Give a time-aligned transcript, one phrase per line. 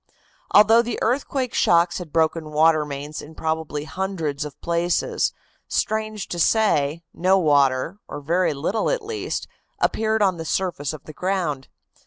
[0.49, 5.31] Although the earthquake shocks had broken water mains in probably hundreds of places,
[5.67, 11.03] strange to say, no water, or very little at least, appeared on the surface of
[11.03, 11.67] the ground.